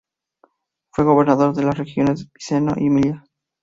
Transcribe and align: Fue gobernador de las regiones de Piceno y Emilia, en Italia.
Fue 0.93 1.05
gobernador 1.05 1.53
de 1.53 1.61
las 1.63 1.77
regiones 1.77 2.21
de 2.21 2.25
Piceno 2.31 2.73
y 2.75 2.87
Emilia, 2.87 3.11
en 3.11 3.19
Italia. 3.19 3.31